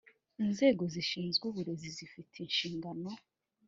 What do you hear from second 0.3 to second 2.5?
inzego zishinzwe uburezi zifite